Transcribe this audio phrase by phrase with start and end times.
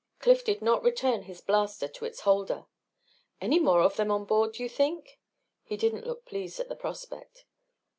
[0.17, 2.65] Cliff did not return his blaster to its holder.
[3.39, 5.19] "Any more of them on board, d'you think?"
[5.61, 7.45] He didn't look pleased at the prospect.